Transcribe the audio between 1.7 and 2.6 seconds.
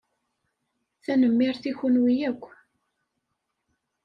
i kenwi akk.